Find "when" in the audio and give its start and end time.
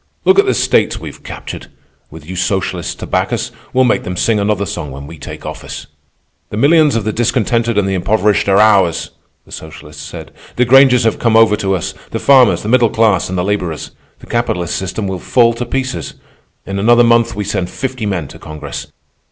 4.89-5.05